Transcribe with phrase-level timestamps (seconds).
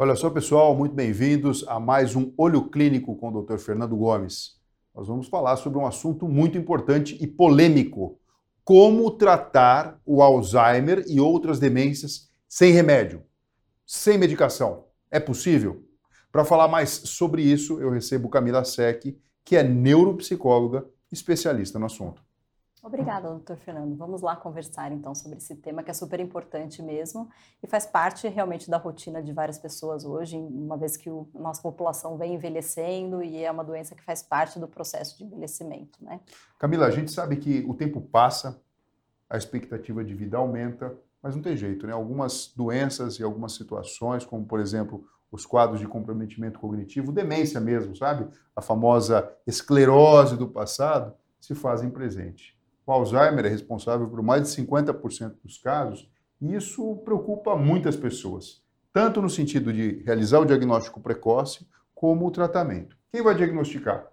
[0.00, 3.58] Olha só, pessoal, muito bem-vindos a mais um Olho Clínico com o Dr.
[3.58, 4.52] Fernando Gomes.
[4.94, 8.16] Nós vamos falar sobre um assunto muito importante e polêmico:
[8.62, 13.24] como tratar o Alzheimer e outras demências sem remédio,
[13.84, 14.84] sem medicação.
[15.10, 15.84] É possível?
[16.30, 19.02] Para falar mais sobre isso, eu recebo Camila Sec,
[19.44, 22.22] que é neuropsicóloga especialista no assunto.
[22.88, 23.94] Obrigada, doutor Fernando.
[23.96, 27.28] Vamos lá conversar então sobre esse tema que é super importante mesmo
[27.62, 31.60] e faz parte realmente da rotina de várias pessoas hoje, uma vez que a nossa
[31.60, 36.18] população vem envelhecendo e é uma doença que faz parte do processo de envelhecimento, né?
[36.58, 38.58] Camila, a gente sabe que o tempo passa,
[39.28, 41.92] a expectativa de vida aumenta, mas não tem jeito, né?
[41.92, 47.94] Algumas doenças e algumas situações, como por exemplo os quadros de comprometimento cognitivo, demência mesmo,
[47.94, 48.26] sabe?
[48.56, 52.57] A famosa esclerose do passado, se fazem presente.
[52.88, 58.62] O Alzheimer é responsável por mais de 50% dos casos e isso preocupa muitas pessoas,
[58.94, 62.96] tanto no sentido de realizar o diagnóstico precoce como o tratamento.
[63.12, 64.06] Quem vai diagnosticar?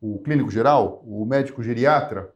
[0.00, 1.02] O clínico geral?
[1.04, 2.32] O médico geriatra?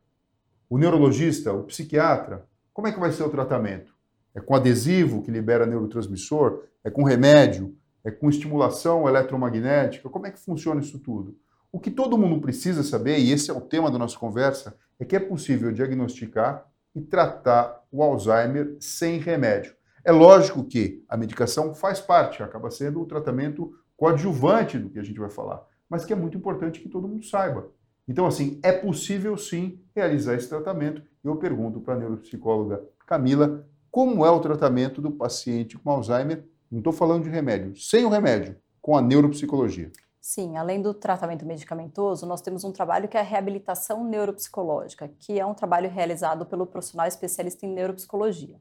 [0.69, 1.53] O neurologista?
[1.53, 2.45] O psiquiatra?
[2.73, 3.95] Como é que vai ser o tratamento?
[4.35, 6.65] É com adesivo que libera neurotransmissor?
[6.83, 7.73] É com remédio?
[8.03, 10.09] É com estimulação eletromagnética?
[10.09, 11.39] Como é que funciona isso tudo?
[11.75, 15.05] O que todo mundo precisa saber, e esse é o tema da nossa conversa, é
[15.05, 19.75] que é possível diagnosticar e tratar o Alzheimer sem remédio.
[20.05, 25.03] É lógico que a medicação faz parte, acaba sendo o tratamento coadjuvante do que a
[25.03, 27.67] gente vai falar, mas que é muito importante que todo mundo saiba.
[28.07, 31.03] Então, assim, é possível sim realizar esse tratamento.
[31.25, 36.45] Eu pergunto para a neuropsicóloga Camila como é o tratamento do paciente com Alzheimer.
[36.71, 39.91] Não estou falando de remédio, sem o remédio, com a neuropsicologia.
[40.27, 45.39] Sim, além do tratamento medicamentoso, nós temos um trabalho que é a reabilitação neuropsicológica, que
[45.39, 48.59] é um trabalho realizado pelo profissional especialista em neuropsicologia.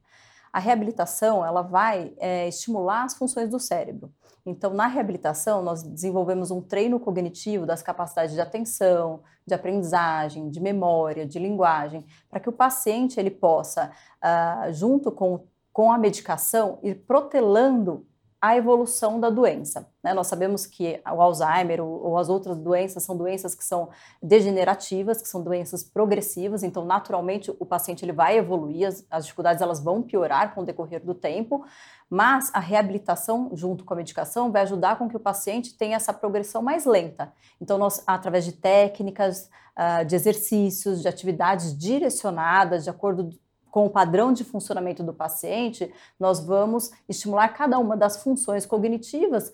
[0.51, 4.11] A reabilitação ela vai é, estimular as funções do cérebro.
[4.45, 10.59] Então, na reabilitação, nós desenvolvemos um treino cognitivo das capacidades de atenção, de aprendizagem, de
[10.59, 13.89] memória, de linguagem, para que o paciente ele possa,
[14.21, 18.05] uh, junto com, com a medicação, ir protelando
[18.43, 19.87] a evolução da doença.
[20.03, 20.13] Né?
[20.13, 23.87] Nós sabemos que o Alzheimer ou, ou, as outras doenças são doenças que são
[24.21, 29.61] degenerativas, que são doenças progressivas, então naturalmente o paciente ele vai evoluir, as, as dificuldades
[29.61, 31.65] elas vão piorar com o decorrer do tempo,
[32.09, 36.11] mas a reabilitação junto com a medicação vai ajudar com que o paciente tenha essa
[36.11, 37.31] progressão mais lenta.
[37.61, 43.29] Então nós, através de técnicas, uh, de exercícios, de atividades direcionadas, de acordo
[43.73, 49.51] com o padrão de funcionamento do paciente, nós vamos estimular cada uma das funções cognitivas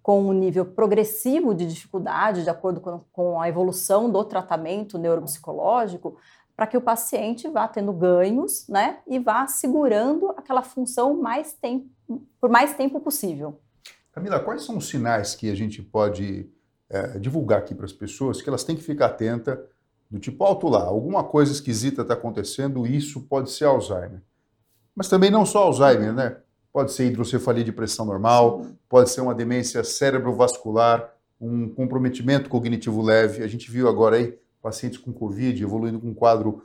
[0.00, 6.16] com um nível progressivo de dificuldade, de acordo com, com a evolução do tratamento neuropsicológico,
[6.54, 11.88] para que o paciente vá tendo ganhos, né, e vá segurando aquela função mais tempo,
[12.40, 13.60] por mais tempo possível.
[14.12, 16.48] Camila, quais são os sinais que a gente pode
[16.88, 19.60] é, divulgar aqui para as pessoas que elas têm que ficar atenta
[20.10, 24.22] do tipo alto lá, alguma coisa esquisita está acontecendo, isso pode ser Alzheimer.
[24.94, 26.36] Mas também não só Alzheimer, né?
[26.72, 33.42] Pode ser hidrocefalia de pressão normal, pode ser uma demência cerebrovascular, um comprometimento cognitivo leve.
[33.42, 36.62] A gente viu agora aí pacientes com Covid evoluindo com um quadro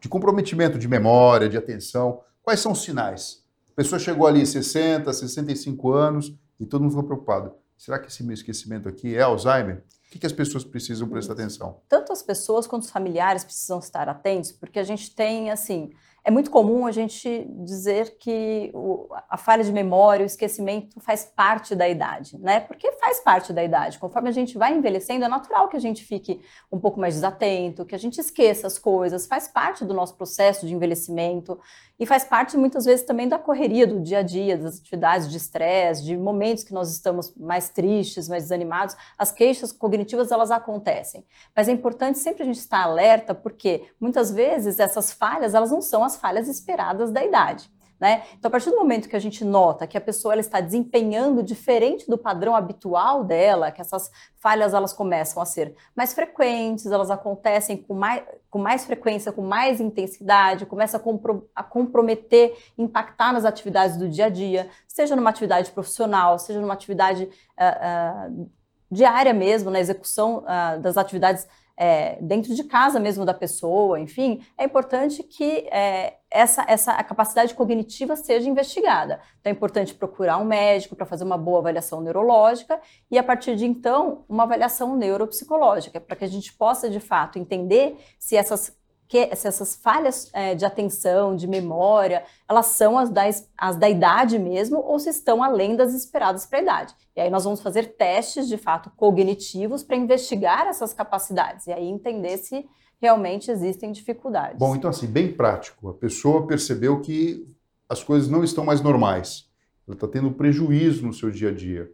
[0.00, 2.20] de comprometimento de memória, de atenção.
[2.42, 3.44] Quais são os sinais?
[3.70, 7.52] A pessoa chegou ali 60, 65 anos e todo mundo ficou preocupado.
[7.82, 9.82] Será que esse meu esquecimento aqui é Alzheimer?
[10.06, 11.80] O que, as pessoas precisam prestar atenção?
[11.88, 15.90] Tanto as pessoas quanto os familiares precisam estar atentos, porque a gente tem, assim,
[16.24, 21.24] é muito comum a gente dizer que o, a falha de memória, o esquecimento faz
[21.24, 22.60] parte da idade, né?
[22.60, 23.98] Porque faz parte da idade.
[23.98, 26.40] Conforme a gente vai envelhecendo, é natural que a gente fique
[26.70, 30.68] um pouco mais desatento, que a gente esqueça as coisas, faz parte do nosso processo
[30.68, 31.58] de envelhecimento
[32.02, 35.36] e faz parte muitas vezes também da correria do dia a dia, das atividades de
[35.36, 38.96] estresse, de momentos que nós estamos mais tristes, mais desanimados.
[39.18, 44.30] As queixas cognitivas elas acontecem, mas é importante sempre a gente estar alerta porque muitas
[44.30, 47.70] vezes essas falhas elas não são as as falhas esperadas da idade.
[48.02, 48.24] Né?
[48.36, 51.40] Então, a partir do momento que a gente nota que a pessoa ela está desempenhando
[51.40, 54.10] diferente do padrão habitual dela, que essas
[54.40, 59.42] falhas elas começam a ser mais frequentes, elas acontecem com mais, com mais frequência, com
[59.42, 65.14] mais intensidade, começa a, compro, a comprometer, impactar nas atividades do dia a dia, seja
[65.14, 68.50] numa atividade profissional, seja numa atividade uh, uh,
[68.92, 74.44] diária mesmo, na execução uh, das atividades é, dentro de casa mesmo da pessoa, enfim,
[74.58, 79.20] é importante que é, essa, essa a capacidade cognitiva seja investigada.
[79.40, 82.78] Então é importante procurar um médico para fazer uma boa avaliação neurológica
[83.10, 87.38] e, a partir de então, uma avaliação neuropsicológica, para que a gente possa, de fato,
[87.38, 88.76] entender se essas
[89.08, 93.24] que, se essas falhas é, de atenção, de memória, elas são as da,
[93.58, 96.94] as da idade mesmo ou se estão além das esperadas para a idade.
[97.14, 101.86] E aí nós vamos fazer testes, de fato, cognitivos para investigar essas capacidades e aí
[101.86, 102.66] entender se
[103.00, 104.58] realmente existem dificuldades.
[104.58, 105.88] Bom, então assim, bem prático.
[105.88, 107.46] A pessoa percebeu que
[107.88, 109.50] as coisas não estão mais normais.
[109.86, 111.90] Ela está tendo prejuízo no seu dia a dia.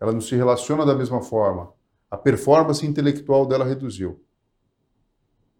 [0.00, 1.72] Ela não se relaciona da mesma forma.
[2.10, 4.22] A performance intelectual dela reduziu.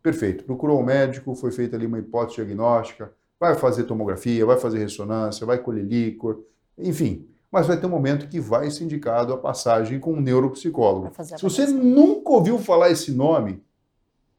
[0.02, 0.44] Perfeito.
[0.44, 5.46] Procurou um médico, foi feita ali uma hipótese diagnóstica, vai fazer tomografia, vai fazer ressonância,
[5.46, 6.44] vai colher líquor,
[6.78, 7.28] enfim.
[7.54, 11.12] Mas vai ter um momento que vai ser indicado a passagem com um neuropsicólogo.
[11.22, 13.62] Se você nunca ouviu falar esse nome,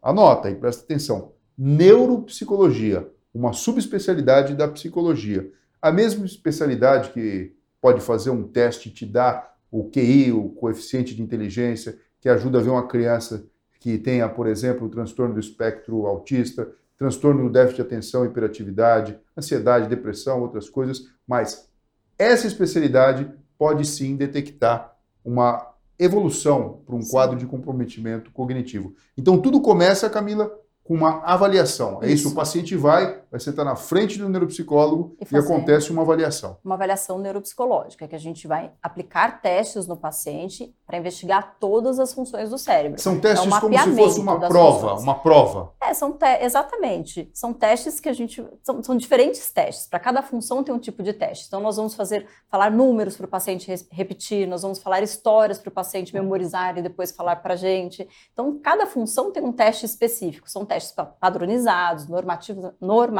[0.01, 1.31] anota e presta atenção.
[1.57, 5.49] Neuropsicologia, uma subespecialidade da psicologia.
[5.81, 11.15] A mesma especialidade que pode fazer um teste e te dar o QI, o coeficiente
[11.15, 13.47] de inteligência, que ajuda a ver uma criança
[13.79, 19.17] que tenha, por exemplo, o transtorno do espectro autista, transtorno do déficit de atenção, hiperatividade,
[19.37, 21.73] ansiedade, depressão, outras coisas, mas
[22.17, 27.11] essa especialidade pode sim detectar uma evolução para um sim.
[27.11, 28.93] quadro de comprometimento cognitivo.
[29.17, 30.51] Então tudo começa, Camila,
[30.83, 31.99] com uma avaliação.
[32.01, 36.03] É isso, o paciente vai, vai sentar na frente do neuropsicólogo e, e, acontece uma
[36.03, 36.57] avaliação.
[36.63, 42.13] Uma avaliação neuropsicológica, que a gente vai aplicar testes no paciente para investigar todas as
[42.13, 43.01] funções do cérebro.
[43.01, 45.03] São testes é um como se fosse uma prova, funções.
[45.03, 45.73] uma prova.
[45.81, 47.29] É, são exatamente.
[47.33, 48.45] São testes que a gente.
[48.63, 49.87] São, são diferentes testes.
[49.87, 51.45] Para cada função tem um tipo de teste.
[51.47, 55.69] Então, nós vamos fazer falar números para o paciente repetir, nós vamos falar histórias para
[55.69, 58.07] o paciente memorizar e depois falar para a gente.
[58.31, 60.49] Então, cada função tem um teste específico.
[60.49, 62.07] São testes padronizados,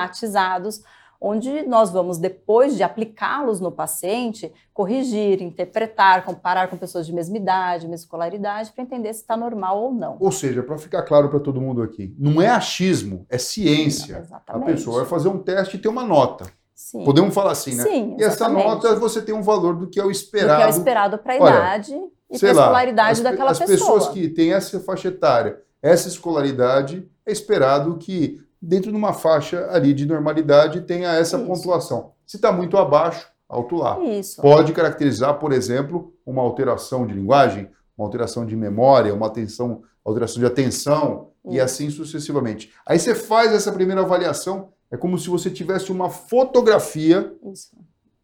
[0.05, 0.83] normatizados,
[1.19, 7.37] onde nós vamos, depois de aplicá-los no paciente, corrigir, interpretar, comparar com pessoas de mesma
[7.37, 10.17] idade, mesma escolaridade, para entender se está normal ou não.
[10.19, 14.23] Ou seja, para ficar claro para todo mundo aqui, não é achismo, é ciência.
[14.23, 16.45] Sim, a pessoa vai fazer um teste e ter uma nota.
[16.73, 17.05] Sim.
[17.05, 17.83] Podemos falar assim, né?
[17.83, 20.55] Sim, e essa nota você tem um valor do que é o esperado.
[20.55, 21.93] Do que é o esperado para a idade
[22.29, 23.75] e para a escolaridade lá, daquela as pessoa.
[23.75, 29.13] As pessoas que têm essa faixa etária, essa escolaridade, é esperado que dentro de uma
[29.13, 31.45] faixa ali de normalidade tenha essa Isso.
[31.45, 32.11] pontuação.
[32.25, 33.99] Se está muito abaixo, alto lá.
[34.03, 34.41] Isso.
[34.41, 40.39] Pode caracterizar, por exemplo, uma alteração de linguagem, uma alteração de memória, uma atenção, alteração
[40.39, 41.55] de atenção Isso.
[41.55, 42.73] e assim sucessivamente.
[42.85, 47.69] Aí você faz essa primeira avaliação, é como se você tivesse uma fotografia Isso.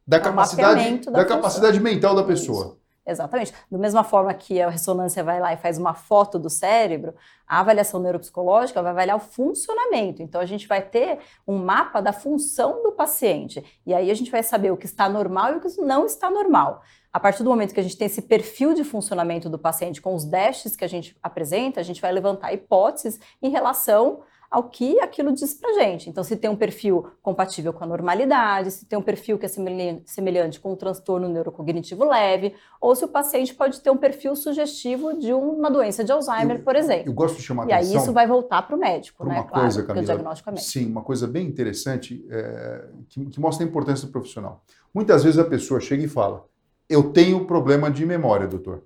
[0.05, 2.77] da é capacidade da, da capacidade mental da pessoa.
[3.05, 3.51] Exatamente.
[3.69, 7.15] Da mesma forma que a ressonância vai lá e faz uma foto do cérebro,
[7.47, 10.21] a avaliação neuropsicológica vai avaliar o funcionamento.
[10.21, 13.63] Então, a gente vai ter um mapa da função do paciente.
[13.85, 16.29] E aí a gente vai saber o que está normal e o que não está
[16.29, 16.83] normal.
[17.11, 20.15] A partir do momento que a gente tem esse perfil de funcionamento do paciente com
[20.15, 24.21] os déficits que a gente apresenta, a gente vai levantar hipóteses em relação
[24.51, 26.09] ao que aquilo diz para gente.
[26.09, 29.49] Então, se tem um perfil compatível com a normalidade, se tem um perfil que é
[29.49, 35.17] semelhante com um transtorno neurocognitivo leve, ou se o paciente pode ter um perfil sugestivo
[35.17, 37.07] de uma doença de Alzheimer, eu, por exemplo.
[37.07, 37.93] Eu gosto de chamar e atenção.
[37.93, 39.35] E aí isso vai voltar para o médico, né?
[39.35, 40.69] Uma claro, coisa, Camila, o diagnóstico é médico.
[40.69, 44.61] Sim, uma coisa bem interessante é, que, que mostra a importância do profissional.
[44.93, 46.45] Muitas vezes a pessoa chega e fala:
[46.89, 48.83] Eu tenho problema de memória, doutor.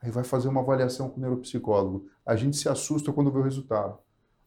[0.00, 2.06] Aí vai fazer uma avaliação com o neuropsicólogo.
[2.24, 3.98] A gente se assusta quando vê o resultado.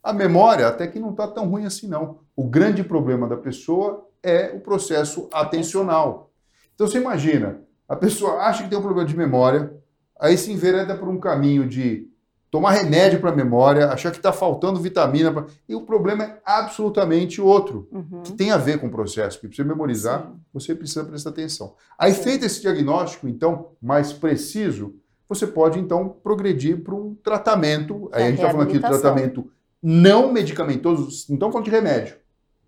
[0.04, 2.20] A memória até que não está tão ruim assim, não.
[2.36, 6.30] O grande problema da pessoa é o processo atencional.
[6.76, 9.74] Então você imagina, a pessoa acha que tem um problema de memória,
[10.20, 12.10] aí se envereda por um caminho de
[12.54, 15.32] tomar remédio para a memória, achar que está faltando vitamina.
[15.34, 15.46] Pra...
[15.68, 18.22] E o problema é absolutamente outro, uhum.
[18.24, 19.40] que tem a ver com o processo.
[19.40, 20.40] Para você memorizar, Sim.
[20.54, 21.74] você precisa prestar atenção.
[21.98, 22.22] Aí, Sim.
[22.22, 24.94] feito esse diagnóstico, então, mais preciso,
[25.28, 28.08] você pode, então, progredir para um tratamento.
[28.12, 29.50] Aí a gente está falando aqui do tratamento
[29.84, 32.16] não medicamentoso, não estamos falando de remédio.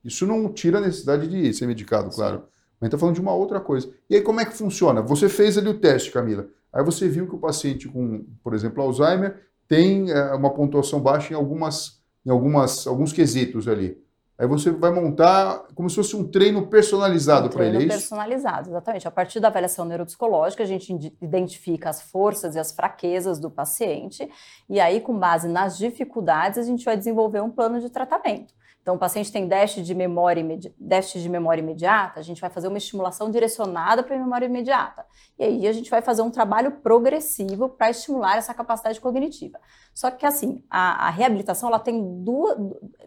[0.04, 2.40] Isso não tira a necessidade de ser medicado, claro.
[2.40, 2.44] Sim.
[2.80, 3.90] Mas está falando de uma outra coisa.
[4.10, 5.02] E aí, como é que funciona?
[5.02, 6.48] Você fez ali o teste, Camila.
[6.74, 11.34] Aí você viu que o paciente com, por exemplo, Alzheimer, tem é, uma pontuação baixa
[11.34, 13.98] em, algumas, em algumas, alguns quesitos ali.
[14.38, 17.76] Aí você vai montar como se fosse um treino personalizado um para ele.
[17.76, 19.08] É treino personalizado, exatamente.
[19.08, 24.30] A partir da avaliação neuropsicológica, a gente identifica as forças e as fraquezas do paciente,
[24.70, 28.54] e aí, com base nas dificuldades, a gente vai desenvolver um plano de tratamento.
[28.86, 30.46] Então, o paciente tem déficit de memória,
[30.78, 35.04] déficit de memória imediata, a gente vai fazer uma estimulação direcionada para a memória imediata.
[35.40, 39.60] E aí a gente vai fazer um trabalho progressivo para estimular essa capacidade cognitiva.
[39.92, 42.56] Só que, assim, a, a reabilitação ela tem duas,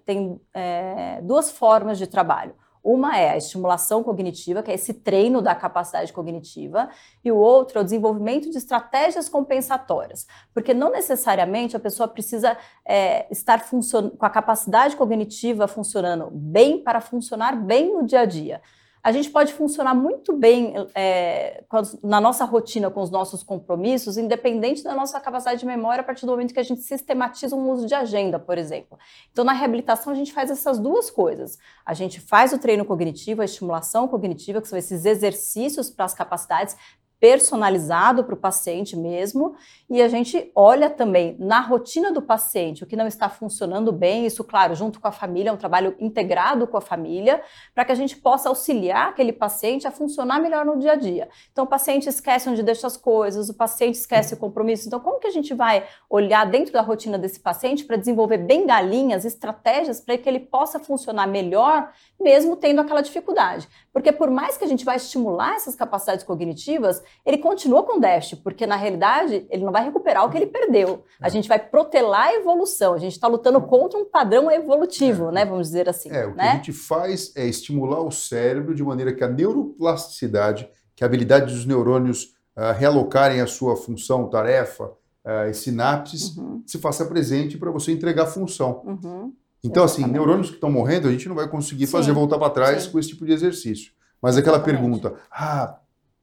[0.05, 2.57] tem, é, duas formas de trabalho.
[2.90, 6.88] Uma é a estimulação cognitiva, que é esse treino da capacidade cognitiva,
[7.23, 12.57] e o outro é o desenvolvimento de estratégias compensatórias, porque não necessariamente a pessoa precisa
[12.87, 18.62] é, estar com a capacidade cognitiva funcionando bem para funcionar bem no dia a dia
[19.02, 21.64] a gente pode funcionar muito bem é,
[22.02, 26.26] na nossa rotina com os nossos compromissos, independente da nossa capacidade de memória, a partir
[26.26, 28.99] do momento que a gente sistematiza um uso de agenda, por exemplo.
[29.33, 31.59] Então, na reabilitação, a gente faz essas duas coisas.
[31.85, 36.14] A gente faz o treino cognitivo, a estimulação cognitiva, que são esses exercícios para as
[36.14, 36.76] capacidades,
[37.21, 39.57] personalizado para o paciente mesmo,
[39.91, 44.27] e a gente olha também na rotina do paciente o que não está funcionando bem,
[44.27, 47.43] isso, claro, junto com a família, é um trabalho integrado com a família,
[47.75, 51.29] para que a gente possa auxiliar aquele paciente a funcionar melhor no dia a dia.
[51.51, 54.87] Então, o paciente esquece onde deixa as coisas, o paciente esquece o compromisso.
[54.87, 58.67] Então, como que a gente vai olhar dentro da rotina desse paciente para desenvolver bem
[58.67, 63.69] galinhas, estratégias para que ele possa funcionar melhor, mesmo tendo aquela dificuldade?
[63.93, 68.43] Porque por mais que a gente vai estimular essas capacidades cognitivas, ele continua com déficit,
[68.43, 71.05] porque na realidade ele não vai recuperar o que ele perdeu.
[71.21, 71.31] A é.
[71.31, 75.33] gente vai protelar a evolução, a gente está lutando contra um padrão evolutivo, é.
[75.33, 75.45] né?
[75.45, 76.11] Vamos dizer assim.
[76.11, 76.35] É, o né?
[76.35, 81.07] que a gente faz é estimular o cérebro de maneira que a neuroplasticidade, que a
[81.07, 84.85] habilidade dos neurônios uh, realocarem a sua função, tarefa,
[85.25, 86.62] uh, e sinapses, uhum.
[86.67, 88.83] se faça presente para você entregar função.
[88.85, 89.33] Uhum.
[89.62, 90.05] Então, assim, Exatamente.
[90.05, 91.93] assim, neurônios que estão morrendo, a gente não vai conseguir Sim.
[91.93, 92.93] fazer voltar para trás Sim.
[92.93, 93.93] com esse tipo de exercício.
[94.23, 95.79] Mas aquela pergunta, ah,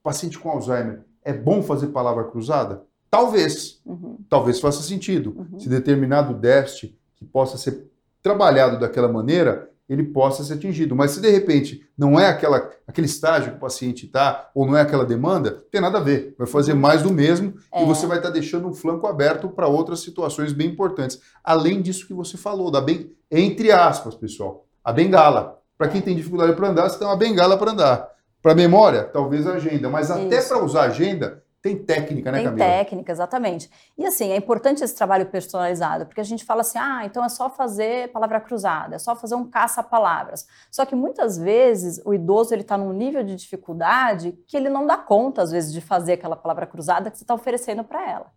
[0.06, 2.84] paciente com Alzheimer, é bom fazer palavra cruzada?
[3.10, 3.82] Talvez.
[3.84, 4.20] Uhum.
[4.30, 5.34] Talvez faça sentido.
[5.36, 5.60] Uhum.
[5.60, 7.90] Se determinado déficit que possa ser
[8.22, 10.96] trabalhado daquela maneira, ele possa ser atingido.
[10.96, 14.78] Mas se de repente não é aquela, aquele estágio que o paciente está, ou não
[14.78, 16.36] é aquela demanda, tem nada a ver.
[16.38, 17.82] Vai fazer mais do mesmo é.
[17.82, 21.20] e você vai estar tá deixando um flanco aberto para outras situações bem importantes.
[21.44, 25.60] Além disso que você falou, da bem, entre aspas, pessoal, a bengala.
[25.78, 28.14] Para quem tem dificuldade para andar, você tem uma bengala para andar.
[28.46, 29.90] Para memória, talvez a agenda.
[29.90, 32.64] Mas até para usar agenda, tem técnica, né, Tem Camila?
[32.64, 33.72] Tem técnica, exatamente.
[33.98, 37.30] E assim, é importante esse trabalho personalizado, porque a gente fala assim, ah, então é
[37.30, 40.46] só fazer palavra cruzada, é só fazer um caça-palavras.
[40.70, 44.86] Só que muitas vezes o idoso ele está num nível de dificuldade que ele não
[44.86, 48.32] dá conta, às vezes, de fazer aquela palavra cruzada que você está oferecendo para ela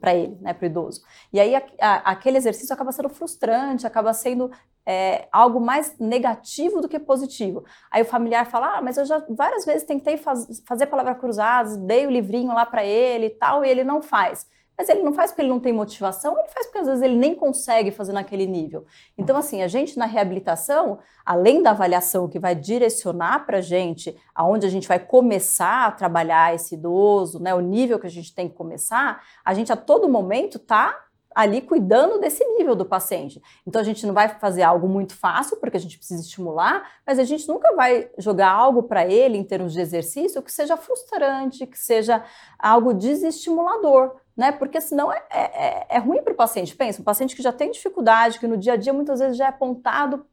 [0.00, 1.02] para ele, né, para o idoso.
[1.32, 4.50] E aí a, a, aquele exercício acaba sendo frustrante, acaba sendo
[4.84, 7.64] é, algo mais negativo do que positivo.
[7.90, 11.76] Aí o familiar fala, ah, mas eu já várias vezes tentei faz, fazer palavra cruzada,
[11.78, 14.46] dei o livrinho lá para ele e tal, e ele não faz.
[14.76, 17.16] Mas ele não faz porque ele não tem motivação, ele faz porque às vezes ele
[17.16, 18.84] nem consegue fazer naquele nível.
[19.16, 24.16] Então, assim, a gente na reabilitação, além da avaliação que vai direcionar para a gente
[24.34, 28.34] aonde a gente vai começar a trabalhar esse idoso, né, o nível que a gente
[28.34, 30.98] tem que começar, a gente a todo momento está
[31.34, 33.42] ali cuidando desse nível do paciente.
[33.66, 37.18] Então a gente não vai fazer algo muito fácil, porque a gente precisa estimular, mas
[37.18, 41.66] a gente nunca vai jogar algo para ele em termos de exercício que seja frustrante,
[41.66, 42.24] que seja
[42.58, 44.52] algo desestimulador né?
[44.52, 46.74] Porque senão é, é, é ruim para o paciente.
[46.74, 49.46] Pensa, um paciente que já tem dificuldade, que no dia a dia muitas vezes já
[49.46, 50.26] é apontado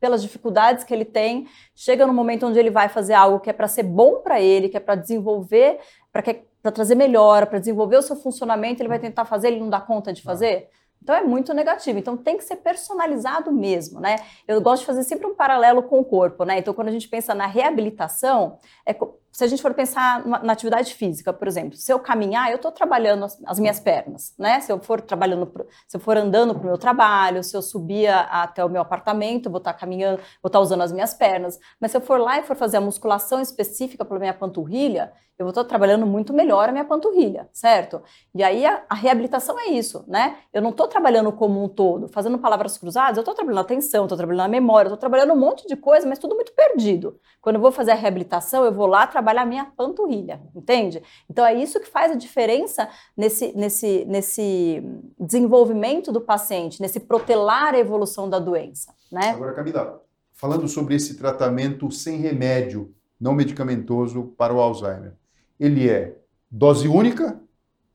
[0.00, 3.52] pelas dificuldades que ele tem, chega no momento onde ele vai fazer algo que é
[3.52, 5.78] para ser bom para ele, que é para desenvolver,
[6.12, 9.80] para trazer melhora, para desenvolver o seu funcionamento, ele vai tentar fazer, ele não dá
[9.80, 10.68] conta de fazer.
[11.02, 11.98] Então é muito negativo.
[11.98, 14.16] Então tem que ser personalizado mesmo, né?
[14.46, 16.58] Eu gosto de fazer sempre um paralelo com o corpo, né?
[16.58, 18.94] Então quando a gente pensa na reabilitação, é
[19.36, 22.72] se a gente for pensar na atividade física, por exemplo, se eu caminhar, eu estou
[22.72, 24.60] trabalhando as, as, minhas pernas, né?
[24.62, 25.52] Se eu for trabalhando,
[25.86, 29.50] se eu for andando para o meu trabalho, se eu subir até o meu apartamento,
[29.50, 31.60] vou estar tá caminhando, vou estar tá usando as minhas pernas.
[31.78, 35.44] Mas se eu for lá e for fazer a musculação específica para minha panturrilha, eu
[35.44, 38.02] vou estar tá trabalhando muito melhor a minha panturrilha, certo?
[38.34, 40.38] E aí a, a reabilitação é isso, né?
[40.50, 44.16] Eu não estou trabalhando como um todo, fazendo palavras cruzadas, eu estou trabalhando atenção, estou
[44.16, 47.20] trabalhando a memória, estou trabalhando um monte de coisa, mas tudo muito perdido.
[47.42, 51.02] Quando eu vou fazer a reabilitação, eu vou lá trabalhar trabalhar a minha panturrilha, entende?
[51.28, 54.82] Então é isso que faz a diferença nesse, nesse, nesse
[55.18, 58.94] desenvolvimento do paciente, nesse protelar a evolução da doença.
[59.10, 59.30] Né?
[59.30, 60.00] Agora, Camila,
[60.32, 65.14] falando sobre esse tratamento sem remédio, não medicamentoso para o Alzheimer,
[65.58, 66.16] ele é
[66.48, 67.40] dose única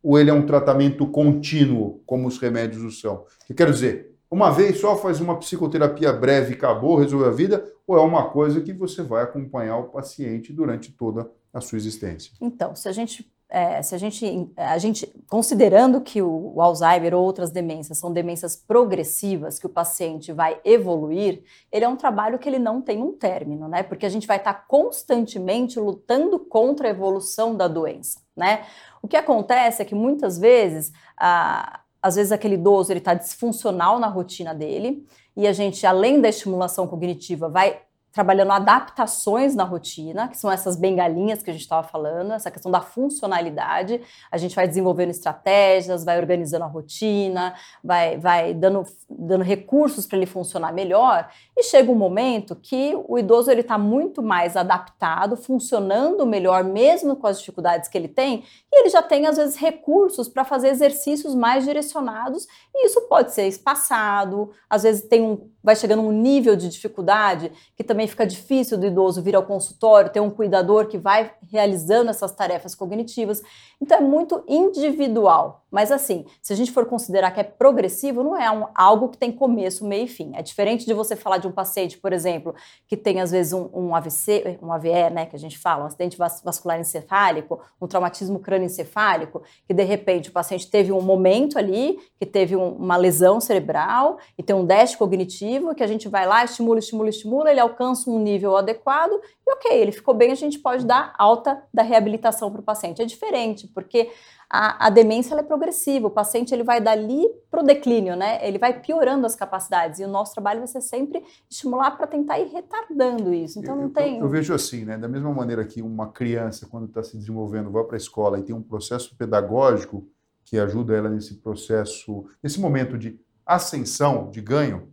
[0.04, 3.26] ou ele é um tratamento contínuo, como os remédios o são?
[3.48, 7.70] Eu quero dizer, uma vez só faz uma psicoterapia breve e acabou, resolveu a vida,
[7.86, 12.32] ou é uma coisa que você vai acompanhar o paciente durante toda a sua existência?
[12.40, 17.14] Então, se a gente é, se a gente, a gente, considerando que o, o, Alzheimer
[17.14, 22.40] ou outras demências são demências progressivas, que o paciente vai evoluir, ele é um trabalho
[22.40, 23.84] que ele não tem um término, né?
[23.84, 28.66] Porque a gente vai estar constantemente lutando contra a evolução da doença, né?
[29.02, 34.00] O que acontece é que muitas vezes a, às vezes aquele idoso ele está disfuncional
[34.00, 35.06] na rotina dele
[35.36, 40.76] e a gente, além da estimulação cognitiva, vai trabalhando adaptações na rotina, que são essas
[40.76, 44.02] bengalinhas que a gente estava falando, essa questão da funcionalidade.
[44.30, 47.54] A gente vai desenvolvendo estratégias, vai organizando a rotina,
[47.84, 51.30] vai, vai dando, dando recursos para ele funcionar melhor.
[51.56, 57.16] E chega um momento que o idoso ele está muito mais adaptado, funcionando melhor, mesmo
[57.16, 60.68] com as dificuldades que ele tem, e ele já tem às vezes recursos para fazer
[60.68, 62.46] exercícios mais direcionados.
[62.76, 67.52] E isso pode ser espaçado, às vezes tem um, vai chegando um nível de dificuldade
[67.76, 72.10] que também fica difícil do idoso vir ao consultório, ter um cuidador que vai realizando
[72.10, 73.42] essas tarefas cognitivas.
[73.80, 75.61] Então é muito individual.
[75.72, 79.18] Mas assim, se a gente for considerar que é progressivo, não é um, algo que
[79.18, 80.34] tem começo, meio e fim.
[80.36, 82.54] É diferente de você falar de um paciente, por exemplo,
[82.86, 85.88] que tem às vezes um, um AVC, um AVE, né, que a gente fala, um
[85.88, 91.98] acidente vascular encefálico, um traumatismo crânioencefálico, que de repente o paciente teve um momento ali,
[92.20, 96.28] que teve um, uma lesão cerebral e tem um déficit cognitivo, que a gente vai
[96.28, 99.14] lá, estimula, estimula, estimula, ele alcança um nível adequado
[99.48, 103.02] e ok, ele ficou bem, a gente pode dar alta da reabilitação para o paciente.
[103.02, 104.10] É diferente, porque
[104.54, 108.46] a, a demência é progressiva, o paciente ele vai dali para o declínio, né?
[108.46, 112.38] Ele vai piorando as capacidades e o nosso trabalho vai ser sempre estimular para tentar
[112.38, 113.60] ir retardando isso.
[113.60, 114.18] Então não eu, tem.
[114.18, 114.98] Eu, eu, vejo assim, né?
[114.98, 118.44] Da mesma maneira que uma criança, quando está se desenvolvendo, vai para a escola e
[118.44, 120.06] tem um processo pedagógico
[120.44, 124.90] que ajuda ela nesse processo, nesse momento de ascensão, de ganho,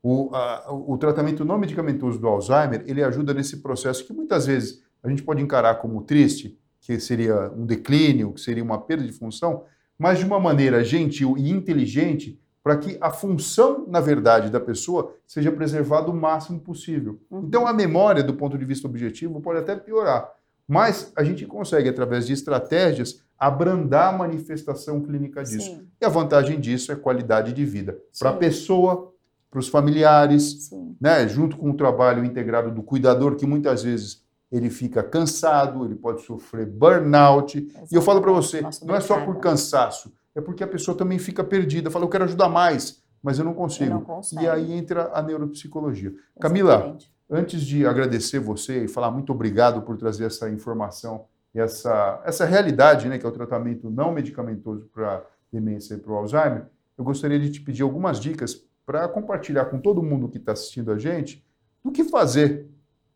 [0.00, 4.84] o, a, o tratamento não medicamentoso do Alzheimer, ele ajuda nesse processo que muitas vezes
[5.02, 6.56] a gente pode encarar como triste,
[6.88, 9.64] que seria um declínio, que seria uma perda de função,
[9.98, 15.14] mas de uma maneira gentil e inteligente para que a função, na verdade, da pessoa
[15.26, 17.20] seja preservada o máximo possível.
[17.30, 17.42] Uhum.
[17.46, 20.30] Então, a memória, do ponto de vista objetivo, pode até piorar,
[20.66, 25.66] mas a gente consegue, através de estratégias, abrandar a manifestação clínica disso.
[25.66, 25.88] Sim.
[26.00, 29.12] E a vantagem disso é qualidade de vida para a pessoa,
[29.50, 34.70] para os familiares, né, junto com o trabalho integrado do cuidador, que muitas vezes ele
[34.70, 37.58] fica cansado, ele pode sofrer burnout.
[37.58, 37.92] Exatamente.
[37.92, 41.18] E eu falo para você, não é só por cansaço, é porque a pessoa também
[41.18, 41.90] fica perdida.
[41.90, 43.92] Fala, eu quero ajudar mais, mas eu não consigo.
[43.94, 44.00] Eu
[44.40, 46.08] e aí entra a neuropsicologia.
[46.08, 46.40] Exatamente.
[46.40, 46.98] Camila,
[47.30, 52.44] antes de agradecer você e falar muito obrigado por trazer essa informação e essa, essa
[52.44, 57.04] realidade, né, que é o tratamento não medicamentoso para demência e para o Alzheimer, eu
[57.04, 60.98] gostaria de te pedir algumas dicas para compartilhar com todo mundo que está assistindo a
[60.98, 61.44] gente
[61.84, 62.66] do que fazer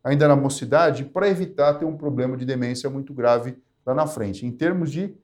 [0.02, 4.46] ainda na mocidade para evitar ter um problema de demência muito grave lá na frente,
[4.46, 5.14] em termos de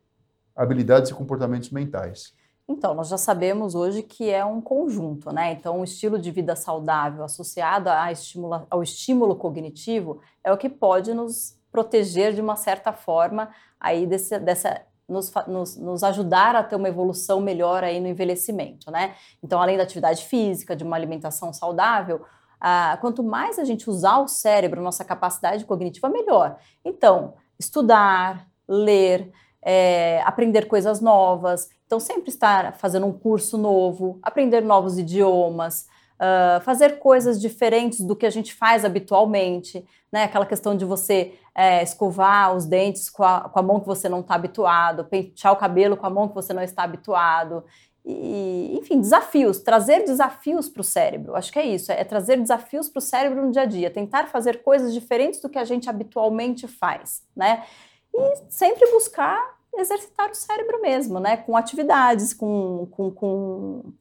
[0.54, 2.32] habilidades e comportamentos mentais.
[2.68, 5.52] Então, nós já sabemos hoje que é um conjunto, né?
[5.52, 11.14] Então, o estilo de vida saudável associado estimula, ao estímulo cognitivo é o que pode
[11.14, 13.48] nos proteger de uma certa forma
[13.80, 18.90] aí desse, dessa nos, nos, nos, ajudar a ter uma evolução melhor aí no envelhecimento,
[18.90, 19.14] né?
[19.42, 22.22] Então, além da atividade física, de uma alimentação saudável,
[22.60, 26.58] ah, quanto mais a gente usar o cérebro, nossa capacidade cognitiva, melhor.
[26.84, 29.30] Então, estudar, ler,
[29.62, 31.68] é, aprender coisas novas.
[31.86, 35.86] Então, sempre estar fazendo um curso novo, aprender novos idiomas,
[36.18, 39.84] uh, fazer coisas diferentes do que a gente faz habitualmente.
[40.12, 40.24] Né?
[40.24, 44.08] Aquela questão de você é, escovar os dentes com a, com a mão que você
[44.08, 47.64] não está habituado, pentear o cabelo com a mão que você não está habituado
[48.10, 51.36] e, enfim, desafios, trazer desafios para o cérebro.
[51.36, 54.28] Acho que é isso, é trazer desafios para o cérebro no dia a dia, tentar
[54.28, 57.66] fazer coisas diferentes do que a gente habitualmente faz, né?
[58.14, 61.36] E sempre buscar exercitar o cérebro mesmo, né?
[61.36, 63.92] Com atividades, com, com, com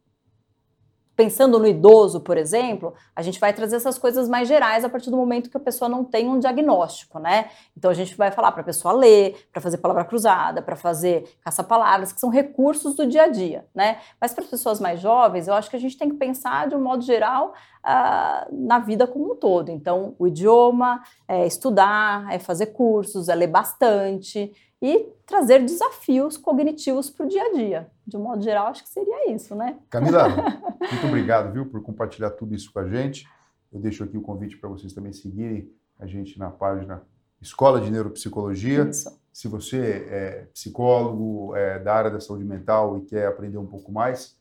[1.17, 5.09] pensando no idoso, por exemplo, a gente vai trazer essas coisas mais gerais a partir
[5.09, 7.49] do momento que a pessoa não tem um diagnóstico, né?
[7.75, 11.35] Então a gente vai falar para a pessoa ler, para fazer palavra cruzada, para fazer
[11.43, 13.97] caça-palavras, que são recursos do dia a dia, né?
[14.21, 16.75] Mas para as pessoas mais jovens, eu acho que a gente tem que pensar de
[16.75, 19.69] um modo geral uh, na vida como um todo.
[19.69, 27.09] Então, o idioma, é estudar, é fazer cursos, é ler bastante e trazer desafios cognitivos
[27.09, 27.91] para o dia a dia.
[28.05, 29.77] De um modo geral, acho que seria isso, né?
[29.89, 30.29] Camila,
[30.79, 33.27] muito obrigado, viu, por compartilhar tudo isso com a gente.
[33.71, 37.01] Eu deixo aqui o convite para vocês também seguirem a gente na página
[37.41, 38.83] Escola de Neuropsicologia.
[38.83, 39.19] Isso.
[39.33, 43.91] Se você é psicólogo é, da área da saúde mental e quer aprender um pouco
[43.91, 44.35] mais,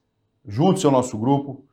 [0.46, 1.66] junte-se ao nosso grupo,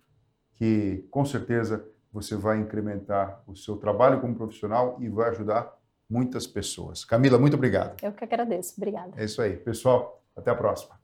[0.54, 5.74] que com certeza você vai incrementar o seu trabalho como profissional e vai ajudar
[6.14, 7.04] muitas pessoas.
[7.04, 8.02] Camila, muito obrigado.
[8.04, 8.76] Eu que agradeço.
[8.78, 9.12] Obrigada.
[9.18, 9.58] É isso aí.
[9.58, 11.03] Pessoal, até a próxima.